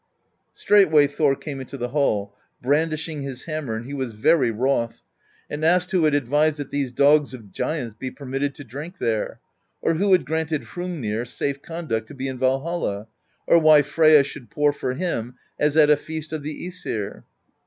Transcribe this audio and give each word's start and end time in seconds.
"Straightway 0.53 1.05
Thor 1.05 1.35
came 1.35 1.61
into 1.61 1.77
the 1.77 1.89
hall, 1.89 2.33
brandishing 2.59 3.21
his 3.21 3.43
hammer, 3.45 3.75
and 3.75 3.85
he 3.85 3.93
was 3.93 4.13
very 4.13 4.49
wroth, 4.49 5.03
and 5.47 5.63
asked 5.63 5.91
who 5.91 6.05
had 6.05 6.15
ad 6.15 6.27
vised 6.27 6.57
that 6.57 6.71
these 6.71 6.91
dogs 6.91 7.35
of 7.35 7.51
giants 7.51 7.93
be 7.93 8.09
permitted 8.09 8.55
to 8.55 8.63
drink 8.63 8.97
there, 8.97 9.39
or 9.79 9.93
who 9.93 10.11
had 10.13 10.25
granted 10.25 10.63
Hrungnir 10.63 11.25
safe 11.27 11.61
conduct 11.61 12.07
to 12.07 12.15
be 12.15 12.27
in 12.27 12.39
Valhall, 12.39 13.09
or 13.45 13.59
why 13.59 13.83
Freyja 13.83 14.23
should 14.25 14.49
pour 14.49 14.73
for 14.73 14.95
him 14.95 15.35
as 15.59 15.77
at 15.77 15.91
a 15.91 15.95
feast 15.97 16.33
of 16.33 16.41
the 16.41 16.65
^sir. 16.69 17.21